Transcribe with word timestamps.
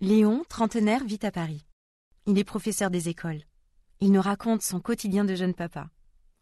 Léon, 0.00 0.44
trentenaire, 0.48 1.04
vit 1.04 1.20
à 1.22 1.30
Paris. 1.30 1.64
Il 2.26 2.38
est 2.38 2.44
professeur 2.44 2.90
des 2.90 3.08
écoles. 3.08 3.42
Il 4.00 4.12
nous 4.12 4.20
raconte 4.20 4.62
son 4.62 4.80
quotidien 4.80 5.24
de 5.24 5.34
jeune 5.34 5.54
papa. 5.54 5.88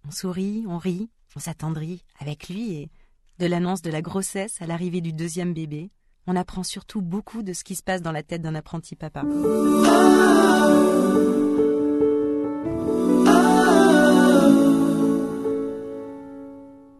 On 0.06 0.10
sourit, 0.10 0.64
on 0.66 0.78
rit, 0.78 1.10
on 1.36 1.40
s'attendrit 1.40 2.02
avec 2.18 2.48
lui 2.48 2.74
et, 2.74 2.90
de 3.38 3.46
l'annonce 3.46 3.82
de 3.82 3.90
la 3.90 4.02
grossesse 4.02 4.60
à 4.62 4.66
l'arrivée 4.66 5.00
du 5.00 5.12
deuxième 5.12 5.54
bébé, 5.54 5.90
on 6.26 6.36
apprend 6.36 6.62
surtout 6.62 7.02
beaucoup 7.02 7.42
de 7.42 7.52
ce 7.52 7.64
qui 7.64 7.74
se 7.74 7.82
passe 7.82 8.02
dans 8.02 8.12
la 8.12 8.22
tête 8.22 8.42
d'un 8.42 8.54
apprenti 8.54 8.96
papa. 8.96 9.22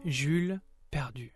Jules 0.05 0.59
perdu. 0.91 1.33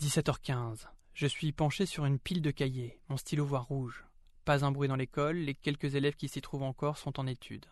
17h15. 0.00 0.86
Je 1.12 1.26
suis 1.26 1.52
penché 1.52 1.86
sur 1.86 2.06
une 2.06 2.18
pile 2.18 2.42
de 2.42 2.50
cahiers, 2.50 2.98
mon 3.08 3.16
stylo 3.16 3.44
voit 3.44 3.60
rouge. 3.60 4.04
Pas 4.44 4.64
un 4.64 4.72
bruit 4.72 4.88
dans 4.88 4.96
l'école, 4.96 5.36
les 5.36 5.54
quelques 5.54 5.94
élèves 5.94 6.16
qui 6.16 6.28
s'y 6.28 6.42
trouvent 6.42 6.64
encore 6.64 6.98
sont 6.98 7.18
en 7.18 7.26
études. 7.26 7.66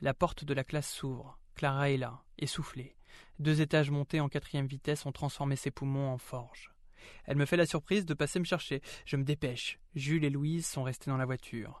La 0.00 0.14
porte 0.14 0.44
de 0.44 0.54
la 0.54 0.64
classe 0.64 0.90
s'ouvre. 0.90 1.38
Clara 1.54 1.90
est 1.90 1.96
là, 1.96 2.22
essoufflée. 2.38 2.96
Deux 3.38 3.60
étages 3.60 3.90
montés 3.90 4.20
en 4.20 4.28
quatrième 4.28 4.66
vitesse 4.66 5.06
ont 5.06 5.12
transformé 5.12 5.56
ses 5.56 5.70
poumons 5.70 6.10
en 6.10 6.18
forge. 6.18 6.72
Elle 7.24 7.36
me 7.36 7.46
fait 7.46 7.56
la 7.56 7.66
surprise 7.66 8.06
de 8.06 8.14
passer 8.14 8.38
me 8.38 8.44
chercher. 8.44 8.82
Je 9.04 9.16
me 9.16 9.24
dépêche. 9.24 9.78
Jules 9.94 10.24
et 10.24 10.30
Louise 10.30 10.66
sont 10.66 10.82
restés 10.82 11.10
dans 11.10 11.16
la 11.16 11.26
voiture. 11.26 11.80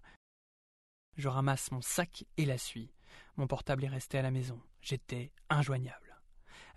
Je 1.16 1.28
ramasse 1.28 1.72
mon 1.72 1.82
sac 1.82 2.24
et 2.36 2.46
la 2.46 2.58
suis. 2.58 2.92
Mon 3.36 3.46
portable 3.46 3.84
est 3.84 3.88
resté 3.88 4.18
à 4.18 4.22
la 4.22 4.30
maison. 4.30 4.60
J'étais 4.80 5.32
injoignable. 5.48 6.09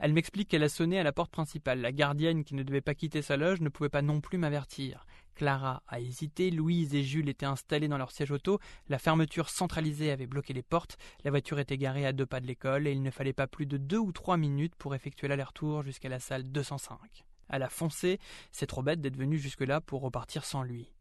Elle 0.04 0.12
m'explique 0.12 0.50
qu'elle 0.50 0.64
a 0.64 0.68
sonné 0.70 1.00
à 1.00 1.04
la 1.04 1.14
porte 1.14 1.32
principale. 1.32 1.80
La 1.80 1.94
gardienne 1.94 2.44
qui 2.44 2.56
ne 2.56 2.64
devait 2.64 2.82
pas 2.82 2.94
quitter 2.94 3.22
sa 3.22 3.38
loge 3.38 3.62
ne 3.62 3.70
pouvait 3.70 3.88
pas 3.88 4.02
non 4.02 4.20
plus 4.20 4.38
m'avertir. 4.38 5.06
Clara 5.34 5.82
a 5.88 6.02
hésité, 6.02 6.52
Louise 6.52 6.94
et 6.94 7.04
Jules 7.04 7.30
étaient 7.30 7.45
installés 7.45 7.88
dans 7.88 7.98
leur 7.98 8.12
siège 8.12 8.32
auto, 8.32 8.60
la 8.90 9.00
fermeture 9.00 9.48
centralisée 9.48 10.12
avait 10.12 10.28
bloqué 10.28 10.52
les 10.52 10.62
portes, 10.62 10.98
la 11.23 11.32
voiture 11.32 11.58
était 11.58 11.78
garée 11.78 12.06
à 12.06 12.12
deux 12.12 12.26
pas 12.26 12.42
de 12.42 12.48
l'école 12.48 12.86
et 12.86 12.92
il 12.92 13.02
ne 13.02 13.12
fallait 13.12 13.32
pas 13.32 13.48
plus 13.48 13.66
de 13.66 13.78
deux 13.78 13.98
ou 13.98 14.12
trois 14.12 14.36
minutes 14.36 14.76
pour 14.76 14.94
effectuer 14.94 15.30
l'aller-retour 15.30 15.84
jusqu'à 15.84 16.10
la 16.10 16.20
salle 16.20 16.52
205. 16.52 17.00
Elle 17.48 17.64
a 17.64 17.70
foncé, 17.70 18.20
c'est 18.52 18.67
trop 18.67 18.84
bête 18.84 19.00
d'être 19.00 19.16
venue 19.16 19.38
jusque-là 19.38 19.80
pour 19.80 20.02
repartir 20.02 20.44
sans 20.44 20.64
lui. 20.64 20.92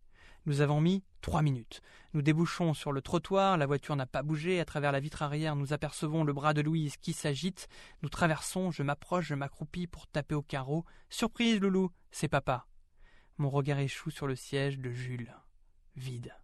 Nous 0.44 0.60
avons 0.60 0.80
mis 0.80 1.04
trois 1.20 1.42
minutes. 1.42 1.82
Nous 2.14 2.22
débouchons 2.22 2.74
sur 2.74 2.90
le 2.90 3.00
trottoir, 3.00 3.56
la 3.56 3.66
voiture 3.66 3.94
n'a 3.94 4.06
pas 4.06 4.22
bougé, 4.22 4.58
à 4.58 4.64
travers 4.64 4.90
la 4.90 4.98
vitre 4.98 5.22
arrière 5.22 5.54
nous 5.54 5.72
apercevons 5.72 6.24
le 6.24 6.32
bras 6.32 6.52
de 6.52 6.60
Louise 6.60 6.96
qui 6.96 7.12
s'agite, 7.12 7.68
nous 8.02 8.08
traversons, 8.08 8.72
je 8.72 8.82
m'approche, 8.82 9.26
je 9.26 9.34
m'accroupis 9.34 9.86
pour 9.86 10.08
taper 10.08 10.34
au 10.34 10.42
carreau. 10.42 10.84
Surprise, 11.10 11.60
Loulou, 11.60 11.90
c'est 12.10 12.28
papa. 12.28 12.66
Mon 13.38 13.50
regard 13.50 13.78
échoue 13.78 14.10
sur 14.10 14.26
le 14.26 14.34
siège 14.34 14.78
de 14.78 14.90
Jules. 14.90 15.34
Vide. 15.94 16.34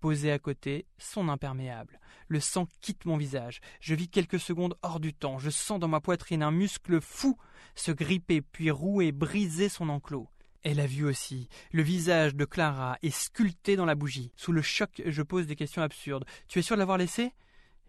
Posé 0.00 0.30
à 0.30 0.38
côté, 0.38 0.86
son 0.98 1.28
imperméable. 1.28 2.00
Le 2.28 2.40
sang 2.40 2.66
quitte 2.80 3.06
mon 3.06 3.16
visage. 3.16 3.60
Je 3.80 3.94
vis 3.94 4.08
quelques 4.08 4.40
secondes 4.40 4.76
hors 4.82 5.00
du 5.00 5.14
temps. 5.14 5.38
Je 5.38 5.50
sens 5.50 5.80
dans 5.80 5.88
ma 5.88 6.00
poitrine 6.00 6.42
un 6.42 6.50
muscle 6.50 7.00
fou 7.00 7.36
se 7.74 7.92
gripper, 7.92 8.42
puis 8.42 8.70
rouer, 8.70 9.12
briser 9.12 9.68
son 9.68 9.88
enclos. 9.88 10.28
Elle 10.68 10.80
a 10.80 10.86
vu 10.86 11.04
aussi. 11.04 11.48
Le 11.70 11.84
visage 11.84 12.34
de 12.34 12.44
Clara 12.44 12.98
est 13.00 13.16
sculpté 13.16 13.76
dans 13.76 13.84
la 13.84 13.94
bougie. 13.94 14.32
Sous 14.34 14.50
le 14.50 14.62
choc, 14.62 15.00
je 15.06 15.22
pose 15.22 15.46
des 15.46 15.54
questions 15.54 15.80
absurdes. 15.80 16.24
Tu 16.48 16.58
es 16.58 16.62
sûr 16.62 16.74
de 16.74 16.80
l'avoir 16.80 16.98
laissé? 16.98 17.32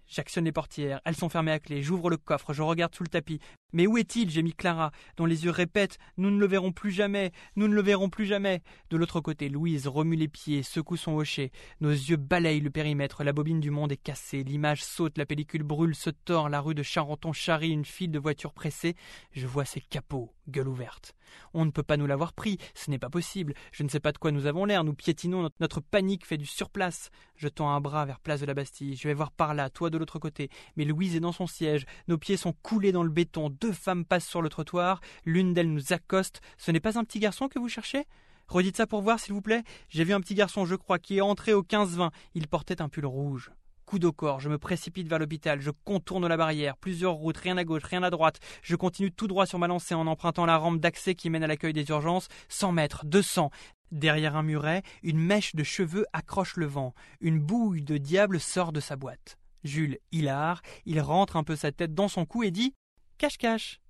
J'actionne 0.06 0.46
les 0.46 0.52
portières, 0.52 1.02
elles 1.04 1.16
sont 1.16 1.28
fermées 1.28 1.52
à 1.52 1.60
clé, 1.60 1.82
j'ouvre 1.82 2.12
le 2.12 2.18
coffre, 2.18 2.54
je 2.54 2.62
regarde 2.62 2.94
sous 2.94 3.02
le 3.02 3.10
tapis. 3.10 3.40
Mais 3.74 3.86
où 3.86 3.98
est-il 3.98 4.30
j'ai 4.30 4.44
mis 4.44 4.54
Clara, 4.54 4.92
dont 5.18 5.26
les 5.26 5.44
yeux 5.44 5.52
répètent 5.52 5.98
Nous 6.18 6.32
ne 6.32 6.40
le 6.40 6.48
verrons 6.48 6.72
plus 6.72 6.92
jamais, 6.92 7.32
nous 7.58 7.68
ne 7.68 7.74
le 7.74 7.82
verrons 7.82 8.10
plus 8.10 8.26
jamais. 8.26 8.62
De 8.90 8.98
l'autre 8.98 9.20
côté, 9.20 9.50
Louise 9.50 9.88
remue 9.88 10.16
les 10.16 10.30
pieds, 10.30 10.64
secoue 10.64 10.96
son 10.96 11.16
hocher. 11.16 11.52
Nos 11.82 11.92
yeux 11.92 12.16
balayent 12.16 12.62
le 12.62 12.70
périmètre, 12.70 13.24
la 13.24 13.34
bobine 13.34 13.60
du 13.60 13.70
monde 13.70 13.92
est 13.92 13.98
cassée, 13.98 14.44
l'image 14.44 14.84
saute, 14.84 15.18
la 15.18 15.26
pellicule 15.26 15.64
brûle, 15.64 15.96
se 15.96 16.10
tord, 16.10 16.48
la 16.48 16.62
rue 16.62 16.76
de 16.76 16.84
Charenton 16.84 17.34
charrie 17.34 17.72
une 17.72 17.86
file 17.86 18.12
de 18.12 18.20
voitures 18.20 18.54
pressées. 18.54 18.96
Je 19.32 19.48
vois 19.48 19.66
ses 19.66 19.82
capots, 19.82 20.34
gueule 20.48 20.70
ouverte. 20.70 21.14
On 21.54 21.66
ne 21.66 21.72
peut 21.72 21.84
pas 21.84 21.98
nous 21.98 22.08
l'avoir 22.08 22.34
pris, 22.34 22.58
ce 22.74 22.90
n'est 22.90 23.00
pas 23.00 23.10
possible. 23.10 23.54
Je 23.72 23.84
ne 23.84 23.90
sais 23.90 24.00
pas 24.00 24.12
de 24.12 24.18
quoi 24.18 24.32
nous 24.32 24.46
avons 24.46 24.66
l'air, 24.66 24.84
nous 24.84 24.94
piétinons, 24.94 25.50
notre 25.60 25.82
panique 25.82 26.26
fait 26.26 26.38
du 26.38 26.46
surplace. 26.46 27.10
Je 27.36 27.48
tends 27.48 27.70
un 27.70 27.82
bras 27.82 28.06
vers 28.06 28.20
place 28.20 28.42
de 28.42 28.46
la 28.46 28.54
Bastille, 28.54 28.96
je 28.96 29.08
vais 29.08 29.14
voir 29.14 29.32
par 29.32 29.54
là, 29.54 29.70
toi 29.70 29.90
de 29.90 29.98
l'autre 29.98 30.20
côté. 30.20 30.50
Mais 30.76 30.86
Louise 30.86 31.16
est 31.16 31.20
dans 31.20 31.32
son 31.32 31.48
siège, 31.48 31.86
nos 32.08 32.18
pieds 32.18 32.38
sont 32.38 32.54
coulés 32.54 32.92
dans 32.92 33.04
le 33.04 33.10
béton, 33.10 33.50
deux 33.62 33.72
femmes 33.72 34.06
passent 34.06 34.28
sur 34.28 34.42
le 34.42 34.50
trottoir, 34.50 35.02
l'une 35.26 35.54
d'elles 35.54 35.72
nous 35.72 35.94
accoste. 35.94 36.42
Ce 36.58 36.72
n'est 36.72 36.80
pas 36.80 36.98
un 36.98 37.04
petit 37.04 37.20
garçon 37.20 37.48
que 37.48 37.60
vous 37.60 37.70
cherchez? 37.70 38.06
Redites 38.48 38.78
ça 38.78 38.88
pour 38.88 39.02
voir, 39.02 39.20
s'il 39.20 39.34
vous 39.34 39.42
plaît. 39.42 39.64
J'ai 39.90 40.04
vu 40.04 40.14
un 40.14 40.22
petit 40.22 40.36
garçon, 40.36 40.66
je 40.66 40.76
crois, 40.76 41.00
qui 41.00 41.18
est 41.18 41.22
entré 41.22 41.54
au 41.54 41.64
15-20. 41.64 42.12
Il 42.34 42.48
portait 42.48 42.82
un 42.82 42.90
pull 42.90 43.06
rouge. 43.06 43.52
Coup 43.86 44.00
au 44.04 44.12
corps, 44.12 44.42
je 44.42 44.50
me 44.50 44.58
précipite 44.58 45.08
vers 45.08 45.18
l'hôpital, 45.18 45.62
je 45.62 45.72
contourne 45.86 46.28
la 46.28 46.36
barrière, 46.36 46.76
plusieurs 46.76 47.14
routes, 47.14 47.38
rien 47.38 47.56
à 47.56 47.64
gauche, 47.64 47.84
rien 47.84 48.04
à 48.04 48.10
droite. 48.10 48.40
Je 48.62 48.76
continue 48.76 49.14
tout 49.14 49.28
droit 49.28 49.46
sur 49.46 49.60
ma 49.60 49.68
lancée 49.68 49.96
en 49.96 50.08
empruntant 50.08 50.46
la 50.46 50.58
rampe 50.58 50.82
d'accès 50.82 51.16
qui 51.16 51.30
mène 51.30 51.44
à 51.44 51.48
l'accueil 51.48 51.72
des 51.72 51.88
urgences. 51.88 52.28
100 52.50 52.74
mètres, 52.74 53.06
200. 53.06 53.50
Derrière 53.94 54.36
un 54.36 54.44
muret, 54.44 54.84
une 55.04 55.20
mèche 55.20 55.56
de 55.56 55.64
cheveux 55.64 56.06
accroche 56.12 56.58
le 56.58 56.66
vent. 56.66 56.94
Une 57.22 57.40
bouille 57.40 57.82
de 57.82 57.98
diable 57.98 58.42
sort 58.42 58.74
de 58.74 58.82
sa 58.82 58.98
boîte. 58.98 59.38
Jules 59.64 60.00
hilar, 60.12 60.62
il 60.86 61.00
rentre 61.00 61.38
un 61.38 61.44
peu 61.44 61.56
sa 61.56 61.72
tête 61.72 61.94
dans 61.94 62.10
son 62.10 62.26
cou 62.26 62.44
et 62.44 62.52
dit 62.52 62.74
Cache-cache. 63.18 63.82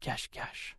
Cache-cache. 0.00 0.78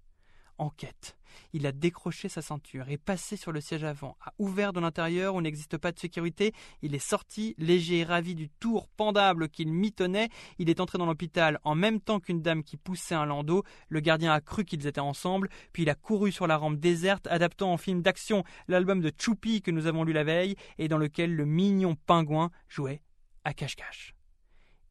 Enquête. 0.57 1.15
Il 1.53 1.67
a 1.67 1.71
décroché 1.71 2.29
sa 2.29 2.41
ceinture 2.41 2.89
et 2.89 2.97
passé 2.97 3.37
sur 3.37 3.51
le 3.51 3.61
siège 3.61 3.83
avant, 3.83 4.17
a 4.25 4.33
ouvert 4.39 4.73
de 4.73 4.79
l'intérieur 4.79 5.35
où 5.35 5.41
n'existe 5.41 5.77
pas 5.77 5.91
de 5.91 5.99
sécurité, 5.99 6.53
il 6.81 6.95
est 6.95 6.99
sorti, 6.99 7.53
léger 7.59 7.99
et 7.99 8.03
ravi 8.03 8.33
du 8.33 8.49
tour 8.49 8.87
pendable 8.87 9.49
qu'il 9.49 9.71
mitonnait, 9.71 10.29
il 10.57 10.71
est 10.71 10.79
entré 10.79 10.97
dans 10.97 11.05
l'hôpital 11.05 11.59
en 11.63 11.75
même 11.75 12.01
temps 12.01 12.19
qu'une 12.19 12.41
dame 12.41 12.63
qui 12.63 12.77
poussait 12.77 13.13
un 13.13 13.25
landau, 13.25 13.63
le 13.89 13.99
gardien 13.99 14.33
a 14.33 14.41
cru 14.41 14.65
qu'ils 14.65 14.87
étaient 14.87 14.99
ensemble, 14.99 15.49
puis 15.71 15.83
il 15.83 15.89
a 15.91 15.95
couru 15.95 16.31
sur 16.31 16.47
la 16.47 16.57
rampe 16.57 16.79
déserte, 16.79 17.27
adaptant 17.27 17.71
en 17.71 17.77
film 17.77 18.01
d'action 18.01 18.43
l'album 18.67 18.99
de 18.99 19.11
Choupi 19.15 19.61
que 19.61 19.71
nous 19.71 19.85
avons 19.85 20.03
lu 20.05 20.13
la 20.13 20.23
veille, 20.23 20.55
et 20.79 20.87
dans 20.87 20.97
lequel 20.97 21.35
le 21.35 21.45
mignon 21.45 21.95
pingouin 22.07 22.49
jouait 22.67 23.03
à 23.43 23.53
cache-cache. 23.53 24.15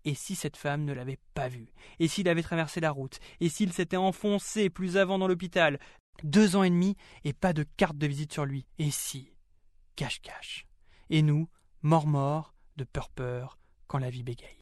Et 0.04 0.14
si 0.14 0.34
cette 0.34 0.56
femme 0.56 0.84
ne 0.84 0.92
l'avait 0.92 1.18
pas 1.32 1.48
vu 1.48 1.72
Et 1.98 2.08
s'il 2.08 2.28
avait 2.28 2.42
traversé 2.42 2.80
la 2.80 2.90
route? 2.90 3.18
Et 3.40 3.48
s'il 3.48 3.72
s'était 3.72 3.96
enfoncé 3.96 4.68
plus 4.70 4.96
avant 4.96 5.18
dans 5.18 5.28
l'hôpital? 5.28 5.78
Deux 6.22 6.56
ans 6.56 6.62
et 6.62 6.70
demi 6.70 6.96
et 7.24 7.32
pas 7.32 7.52
de 7.52 7.64
carte 7.76 7.96
de 7.96 8.06
visite 8.06 8.32
sur 8.32 8.44
lui. 8.44 8.66
Et 8.78 8.90
si? 8.90 9.32
Cache-cache. 9.96 10.66
Et 11.10 11.22
nous, 11.22 11.48
mort-mort, 11.82 12.54
de 12.76 12.84
peur-peur, 12.84 13.58
quand 13.86 13.98
la 13.98 14.10
vie 14.10 14.22
bégaye. 14.22 14.60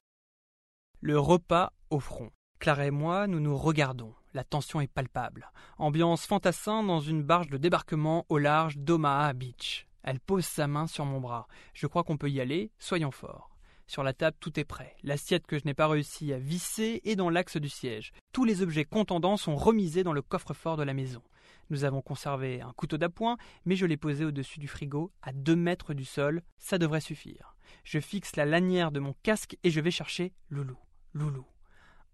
Le 1.01 1.19
repas 1.19 1.73
au 1.91 2.01
front. 2.01 2.31
Clara 2.59 2.87
et 2.87 2.91
moi, 2.91 3.27
nous 3.27 3.41
nous 3.41 3.57
regardons. 3.57 4.15
La 4.35 4.45
tension 4.45 4.81
est 4.81 4.93
palpable. 4.93 5.51
Ambiance 5.79 6.27
fantassin 6.27 6.83
dans 6.85 7.01
une 7.01 7.23
barge 7.23 7.49
de 7.49 7.59
débarquement 7.59 8.25
au 8.29 8.39
large 8.39 8.79
d'Omaha 8.79 9.33
Beach. 9.33 9.89
Elle 10.03 10.21
pose 10.21 10.47
sa 10.47 10.67
main 10.67 10.87
sur 10.87 11.05
mon 11.05 11.21
bras. 11.21 11.49
Je 11.75 11.87
crois 11.87 12.05
qu'on 12.05 12.17
peut 12.17 12.31
y 12.31 12.41
aller, 12.41 12.71
soyons 12.79 13.11
forts. 13.11 13.51
Sur 13.87 14.02
la 14.02 14.12
table, 14.12 14.37
tout 14.40 14.58
est 14.58 14.64
prêt. 14.64 14.96
L'assiette 15.02 15.46
que 15.46 15.58
je 15.58 15.64
n'ai 15.64 15.75
pas 15.75 15.88
réussi 15.88 16.32
à 16.32 16.38
visser 16.38 17.00
est 17.05 17.17
dans 17.17 17.31
l'axe 17.31 17.56
du 17.56 17.69
siège. 17.69 18.12
Tous 18.32 18.44
les 18.44 18.62
objets 18.62 18.84
contendants 18.84 19.37
sont 19.37 19.56
remisés 19.56 20.05
dans 20.05 20.12
le 20.12 20.23
coffre-fort 20.23 20.76
de 20.76 20.82
la 20.82 20.94
maison. 20.94 21.23
Nous 21.70 21.84
avons 21.84 22.02
conservé 22.02 22.61
un 22.61 22.73
couteau 22.73 22.99
d'appoint, 22.99 23.37
mais 23.64 23.76
je 23.76 23.87
l'ai 23.87 23.96
posé 23.96 24.25
au-dessus 24.25 24.61
du 24.61 24.69
frigo, 24.69 25.12
à 25.23 25.32
deux 25.32 25.56
mètres 25.56 25.94
du 25.94 26.05
sol. 26.05 26.43
Ça 26.58 26.79
devrait 26.79 27.00
suffire. 27.00 27.56
Je 27.84 27.99
fixe 27.99 28.37
la 28.37 28.44
lanière 28.44 28.93
de 28.93 29.00
mon 29.00 29.14
casque 29.23 29.56
et 29.62 29.70
je 29.70 29.81
vais 29.81 29.90
chercher 29.90 30.32
Loulou. 30.50 30.78
Loulou. 31.14 31.46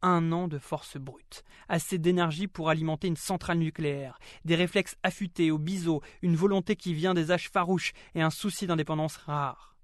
Un 0.01 0.31
an 0.31 0.47
de 0.47 0.59
force 0.59 0.97
brute, 0.97 1.43
assez 1.69 1.99
d'énergie 1.99 2.47
pour 2.47 2.71
alimenter 2.71 3.09
une 3.09 3.17
centrale 3.17 3.59
nucléaire, 3.59 4.21
des 4.45 4.55
réflexes 4.55 4.97
affûtés 5.03 5.51
au 5.51 5.59
biseau, 5.59 6.03
une 6.23 6.37
volonté 6.37 6.77
qui 6.77 6.95
vient 6.95 7.15
des 7.15 7.33
âges 7.33 7.51
farouches 7.51 7.95
et 8.15 8.23
un 8.23 8.31
souci 8.31 8.69
d'indépendance 8.69 9.17
rare. 9.17 9.77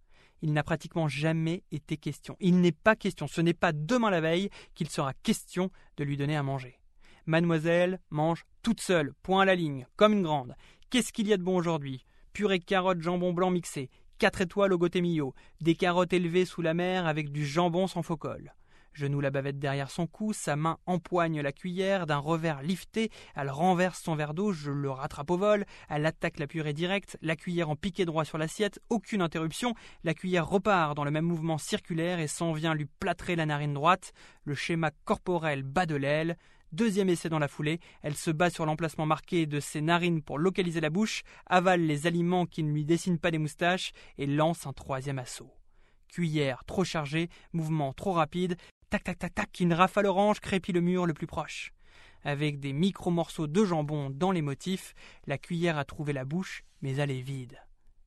Il 0.44 0.52
n'a 0.52 0.62
pratiquement 0.62 1.08
jamais 1.08 1.62
été 1.72 1.96
question. 1.96 2.36
Il 2.38 2.60
n'est 2.60 2.70
pas 2.70 2.96
question, 2.96 3.26
ce 3.26 3.40
n'est 3.40 3.54
pas 3.54 3.72
demain 3.72 4.10
la 4.10 4.20
veille 4.20 4.50
qu'il 4.74 4.90
sera 4.90 5.14
question 5.14 5.70
de 5.96 6.04
lui 6.04 6.18
donner 6.18 6.36
à 6.36 6.42
manger. 6.42 6.78
Mademoiselle 7.24 7.98
mange 8.10 8.44
toute 8.62 8.82
seule, 8.82 9.14
point 9.22 9.40
à 9.40 9.44
la 9.46 9.54
ligne, 9.54 9.86
comme 9.96 10.12
une 10.12 10.22
grande. 10.22 10.54
Qu'est-ce 10.90 11.14
qu'il 11.14 11.28
y 11.28 11.32
a 11.32 11.38
de 11.38 11.42
bon 11.42 11.56
aujourd'hui? 11.56 12.04
Purée 12.34 12.60
carotte 12.60 13.00
jambon 13.00 13.32
blanc 13.32 13.50
mixé, 13.50 13.88
4 14.18 14.42
étoiles 14.42 14.74
au 14.74 14.78
gotemillo, 14.78 15.32
des 15.62 15.76
carottes 15.76 16.12
élevées 16.12 16.44
sous 16.44 16.60
la 16.60 16.74
mer 16.74 17.06
avec 17.06 17.32
du 17.32 17.46
jambon 17.46 17.86
sans 17.86 18.02
faux 18.02 18.18
col. 18.18 18.52
Je 18.94 19.06
noue 19.06 19.20
la 19.20 19.32
bavette 19.32 19.58
derrière 19.58 19.90
son 19.90 20.06
cou, 20.06 20.32
sa 20.32 20.54
main 20.54 20.78
empoigne 20.86 21.40
la 21.40 21.50
cuillère, 21.50 22.06
d'un 22.06 22.18
revers 22.18 22.62
lifté, 22.62 23.10
elle 23.34 23.50
renverse 23.50 24.00
son 24.00 24.14
verre 24.14 24.34
d'eau, 24.34 24.52
je 24.52 24.70
le 24.70 24.88
rattrape 24.88 25.32
au 25.32 25.36
vol, 25.36 25.64
elle 25.88 26.06
attaque 26.06 26.38
la 26.38 26.46
purée 26.46 26.72
directe, 26.72 27.18
la 27.20 27.34
cuillère 27.34 27.70
en 27.70 27.74
piqué 27.74 28.04
droit 28.04 28.24
sur 28.24 28.38
l'assiette, 28.38 28.78
aucune 28.90 29.20
interruption, 29.20 29.74
la 30.04 30.14
cuillère 30.14 30.48
repart 30.48 30.94
dans 30.94 31.02
le 31.02 31.10
même 31.10 31.24
mouvement 31.24 31.58
circulaire 31.58 32.20
et 32.20 32.28
s'en 32.28 32.52
vient 32.52 32.72
lui 32.72 32.86
plâtrer 32.86 33.34
la 33.34 33.46
narine 33.46 33.74
droite, 33.74 34.12
le 34.44 34.54
schéma 34.54 34.92
corporel 35.04 35.64
bat 35.64 35.86
de 35.86 35.96
l'aile, 35.96 36.36
Deuxième 36.70 37.08
essai 37.08 37.28
dans 37.28 37.38
la 37.38 37.46
foulée, 37.46 37.78
elle 38.02 38.16
se 38.16 38.32
bat 38.32 38.50
sur 38.50 38.66
l'emplacement 38.66 39.06
marqué 39.06 39.46
de 39.46 39.60
ses 39.60 39.80
narines 39.80 40.22
pour 40.22 40.38
localiser 40.38 40.80
la 40.80 40.90
bouche, 40.90 41.22
avale 41.46 41.82
les 41.82 42.08
aliments 42.08 42.46
qui 42.46 42.64
ne 42.64 42.72
lui 42.72 42.84
dessinent 42.84 43.20
pas 43.20 43.30
des 43.30 43.38
moustaches 43.38 43.92
et 44.18 44.26
lance 44.26 44.66
un 44.66 44.72
troisième 44.72 45.20
assaut. 45.20 45.52
Cuillère 46.08 46.64
trop 46.64 46.82
chargée, 46.82 47.28
mouvement 47.52 47.92
trop 47.92 48.12
rapide, 48.12 48.56
tac 48.94 49.02
tac 49.02 49.18
tac 49.18 49.34
tac, 49.34 49.58
une 49.58 49.72
rafale 49.72 50.06
orange 50.06 50.38
crépit 50.38 50.70
le 50.70 50.80
mur 50.80 51.04
le 51.04 51.14
plus 51.14 51.26
proche. 51.26 51.72
Avec 52.22 52.60
des 52.60 52.72
micro-morceaux 52.72 53.48
de 53.48 53.64
jambon 53.64 54.08
dans 54.08 54.30
les 54.30 54.40
motifs, 54.40 54.94
la 55.26 55.36
cuillère 55.36 55.78
a 55.78 55.84
trouvé 55.84 56.12
la 56.12 56.24
bouche, 56.24 56.62
mais 56.80 56.94
elle 56.94 57.10
est 57.10 57.20
vide. 57.20 57.58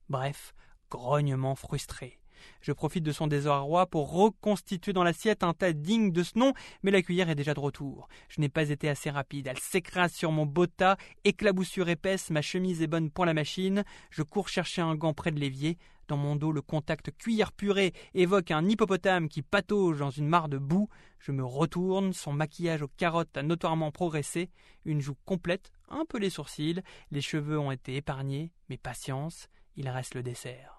Bref, 0.08 0.54
grognement 0.90 1.56
frustré. 1.56 2.18
Je 2.62 2.72
profite 2.72 3.04
de 3.04 3.12
son 3.12 3.26
désarroi 3.26 3.84
pour 3.86 4.10
reconstituer 4.10 4.94
dans 4.94 5.04
l'assiette 5.04 5.42
un 5.42 5.52
tas 5.52 5.74
digne 5.74 6.10
de 6.10 6.22
ce 6.22 6.38
nom, 6.38 6.54
mais 6.82 6.90
la 6.90 7.02
cuillère 7.02 7.28
est 7.28 7.34
déjà 7.34 7.52
de 7.52 7.60
retour. 7.60 8.08
Je 8.30 8.40
n'ai 8.40 8.48
pas 8.48 8.70
été 8.70 8.88
assez 8.88 9.10
rapide. 9.10 9.48
Elle 9.48 9.58
s'écrase 9.58 10.14
sur 10.14 10.32
mon 10.32 10.46
botta, 10.46 10.96
éclaboussure 11.24 11.90
épaisse, 11.90 12.30
ma 12.30 12.40
chemise 12.40 12.80
est 12.80 12.86
bonne 12.86 13.10
pour 13.10 13.26
la 13.26 13.34
machine. 13.34 13.84
Je 14.10 14.22
cours 14.22 14.48
chercher 14.48 14.80
un 14.80 14.94
gant 14.94 15.12
près 15.12 15.32
de 15.32 15.38
l'évier. 15.38 15.76
Dans 16.08 16.16
mon 16.16 16.36
dos, 16.36 16.52
le 16.52 16.62
contact 16.62 17.10
cuillère 17.16 17.52
purée 17.52 17.92
évoque 18.14 18.50
un 18.50 18.66
hippopotame 18.66 19.28
qui 19.28 19.42
patauge 19.42 19.98
dans 19.98 20.10
une 20.10 20.26
mare 20.26 20.48
de 20.48 20.58
boue. 20.58 20.88
Je 21.20 21.32
me 21.32 21.44
retourne, 21.44 22.12
son 22.12 22.32
maquillage 22.32 22.82
aux 22.82 22.90
carottes 22.96 23.36
a 23.36 23.42
notoirement 23.42 23.92
progressé, 23.92 24.50
une 24.84 25.00
joue 25.00 25.16
complète, 25.24 25.70
un 25.88 26.04
peu 26.06 26.18
les 26.18 26.30
sourcils, 26.30 26.82
les 27.10 27.20
cheveux 27.20 27.58
ont 27.58 27.70
été 27.70 27.96
épargnés, 27.96 28.50
mais 28.68 28.78
patience, 28.78 29.48
il 29.76 29.88
reste 29.88 30.14
le 30.14 30.22
dessert 30.22 30.78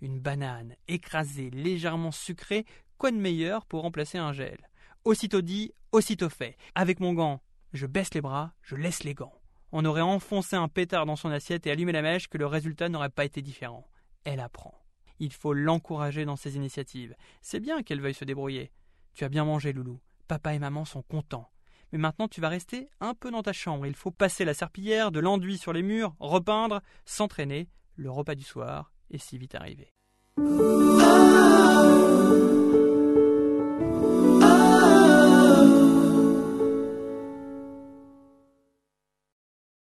une 0.00 0.20
banane 0.20 0.74
écrasée, 0.88 1.50
légèrement 1.50 2.12
sucrée, 2.12 2.64
quoi 2.98 3.10
de 3.10 3.16
meilleur 3.16 3.66
pour 3.66 3.82
remplacer 3.82 4.18
un 4.18 4.32
gel? 4.32 4.68
Aussitôt 5.04 5.40
dit, 5.40 5.72
aussitôt 5.92 6.28
fait. 6.28 6.56
Avec 6.74 7.00
mon 7.00 7.14
gant, 7.14 7.40
je 7.72 7.86
baisse 7.86 8.14
les 8.14 8.20
bras, 8.20 8.52
je 8.62 8.76
laisse 8.76 9.04
les 9.04 9.14
gants. 9.14 9.34
On 9.72 9.84
aurait 9.84 10.00
enfoncé 10.00 10.56
un 10.56 10.68
pétard 10.68 11.06
dans 11.06 11.16
son 11.16 11.30
assiette 11.30 11.66
et 11.66 11.70
allumé 11.70 11.92
la 11.92 12.02
mèche 12.02 12.28
que 12.28 12.38
le 12.38 12.46
résultat 12.46 12.88
n'aurait 12.88 13.10
pas 13.10 13.24
été 13.24 13.42
différent. 13.42 13.86
Elle 14.26 14.40
apprend. 14.40 14.74
Il 15.20 15.32
faut 15.32 15.52
l'encourager 15.52 16.24
dans 16.24 16.34
ses 16.34 16.56
initiatives. 16.56 17.14
C'est 17.42 17.60
bien 17.60 17.84
qu'elle 17.84 18.00
veuille 18.00 18.12
se 18.12 18.24
débrouiller. 18.24 18.72
Tu 19.14 19.22
as 19.22 19.28
bien 19.28 19.44
mangé, 19.44 19.72
Loulou. 19.72 20.00
Papa 20.26 20.52
et 20.52 20.58
maman 20.58 20.84
sont 20.84 21.02
contents. 21.02 21.48
Mais 21.92 21.98
maintenant 21.98 22.26
tu 22.26 22.40
vas 22.40 22.48
rester 22.48 22.90
un 22.98 23.14
peu 23.14 23.30
dans 23.30 23.44
ta 23.44 23.52
chambre. 23.52 23.86
Il 23.86 23.94
faut 23.94 24.10
passer 24.10 24.44
la 24.44 24.52
serpillière, 24.52 25.12
de 25.12 25.20
l'enduit 25.20 25.58
sur 25.58 25.72
les 25.72 25.84
murs, 25.84 26.16
repeindre, 26.18 26.82
s'entraîner. 27.04 27.70
Le 27.94 28.10
repas 28.10 28.34
du 28.34 28.42
soir 28.42 28.92
et 29.10 29.18
si 29.18 29.38
vite 29.38 29.54
arrivé. 29.54 29.92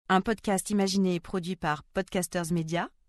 Un 0.08 0.20
podcast 0.20 0.68
imaginé 0.70 1.14
et 1.14 1.20
produit 1.20 1.56
par 1.56 1.84
Podcasters 1.84 2.52
Media, 2.52 2.90